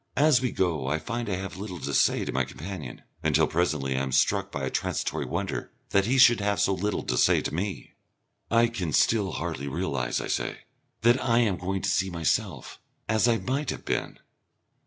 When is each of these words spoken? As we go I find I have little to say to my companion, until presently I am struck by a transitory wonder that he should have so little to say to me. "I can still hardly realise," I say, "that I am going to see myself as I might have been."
As 0.17 0.41
we 0.41 0.51
go 0.51 0.87
I 0.87 0.97
find 0.97 1.29
I 1.29 1.35
have 1.35 1.57
little 1.57 1.79
to 1.81 1.93
say 1.93 2.25
to 2.25 2.31
my 2.31 2.43
companion, 2.43 3.03
until 3.21 3.45
presently 3.45 3.95
I 3.95 4.01
am 4.01 4.11
struck 4.11 4.51
by 4.51 4.63
a 4.63 4.71
transitory 4.71 5.25
wonder 5.25 5.71
that 5.91 6.07
he 6.07 6.17
should 6.17 6.39
have 6.41 6.59
so 6.59 6.73
little 6.73 7.03
to 7.03 7.15
say 7.19 7.39
to 7.39 7.53
me. 7.53 7.93
"I 8.49 8.65
can 8.65 8.93
still 8.93 9.33
hardly 9.33 9.67
realise," 9.67 10.19
I 10.19 10.25
say, 10.27 10.61
"that 11.01 11.23
I 11.23 11.37
am 11.41 11.55
going 11.57 11.83
to 11.83 11.89
see 11.91 12.09
myself 12.09 12.79
as 13.07 13.27
I 13.27 13.37
might 13.37 13.69
have 13.69 13.85
been." 13.85 14.17